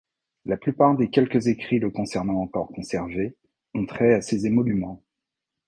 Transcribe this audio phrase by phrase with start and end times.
[0.45, 3.37] La plupart des quelques écrits le concernant encore conservés
[3.75, 5.03] ont trait à ses émoluments.